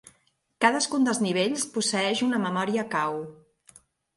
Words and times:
Cadascun 0.63 1.05
dels 1.07 1.19
nivells 1.25 1.67
posseeix 1.75 2.25
una 2.31 2.41
memòria 2.49 2.87
cau. 2.99 3.23